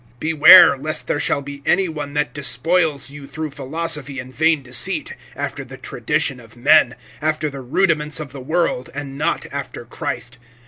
[0.19, 5.15] (8)Beware lest there shall be any one that despoils you through philosophy and vain deceit,
[5.35, 10.39] after the tradition of men, after the rudiments of the world, and not after Christ.